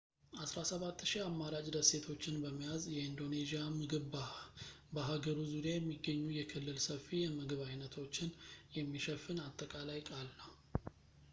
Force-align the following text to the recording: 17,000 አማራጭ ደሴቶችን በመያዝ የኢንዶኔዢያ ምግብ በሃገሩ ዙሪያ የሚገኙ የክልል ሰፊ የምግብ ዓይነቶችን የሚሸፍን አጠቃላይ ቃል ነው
17,000 0.43 1.19
አማራጭ 1.25 1.65
ደሴቶችን 1.75 2.39
በመያዝ 2.43 2.83
የኢንዶኔዢያ 2.93 3.59
ምግብ 3.75 4.15
በሃገሩ 4.97 5.37
ዙሪያ 5.51 5.73
የሚገኙ 5.77 6.23
የክልል 6.39 6.79
ሰፊ 6.87 7.05
የምግብ 7.25 7.61
ዓይነቶችን 7.67 8.31
የሚሸፍን 8.77 9.41
አጠቃላይ 9.47 10.01
ቃል 10.09 10.27
ነው 10.41 10.49